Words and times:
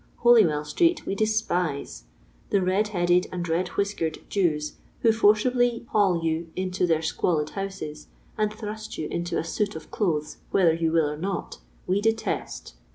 Holy 0.25 0.43
well 0.43 0.65
street 0.65 1.05
we 1.05 1.13
despise; 1.13 2.05
the 2.49 2.59
red 2.59 2.87
headed 2.87 3.27
and 3.31 3.47
red 3.47 3.67
whiskered 3.77 4.17
Jews 4.29 4.73
who 5.01 5.11
forcibly 5.11 5.85
haul 5.89 6.23
you 6.23 6.49
into 6.55 6.87
their 6.87 7.03
squalid 7.03 7.51
houses, 7.51 8.07
and 8.35 8.51
thrust 8.51 8.97
you 8.97 9.07
into 9.09 9.37
a 9.37 9.43
suit 9.43 9.75
of 9.75 9.91
clothes 9.91 10.37
whether 10.49 10.73
you 10.73 10.91
will 10.91 11.07
or 11.07 11.17
not, 11.17 11.59
we 11.85 12.01
detest. 12.01 12.73